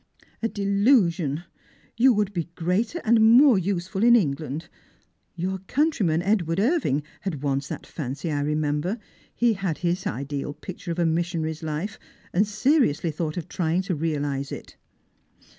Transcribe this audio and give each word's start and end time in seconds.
"A 0.41 0.49
delusion! 0.49 1.43
You 1.95 2.11
would 2.11 2.33
be 2.33 2.49
greater 2.55 3.01
and 3.05 3.21
more 3.21 3.59
useful 3.59 4.03
in 4.03 4.15
England. 4.15 4.67
Your 5.35 5.59
countryman, 5.67 6.23
Edward 6.23 6.59
Irving, 6.59 7.03
had 7.19 7.43
once 7.43 7.67
that 7.67 7.85
fancy, 7.85 8.31
I 8.31 8.41
remember; 8.41 8.97
he 9.35 9.53
had 9.53 9.77
his 9.85 10.07
ideal 10.07 10.53
picture 10.55 10.89
of 10.91 10.97
a 10.97 11.05
missionary's 11.05 11.61
life, 11.61 11.99
and 12.33 12.45
seriout 12.47 13.03
ly 13.03 13.11
thought 13.11 13.37
of 13.37 13.47
trying 13.47 13.83
to 13.83 13.93
realise 13.95 14.51
it." 14.51 14.75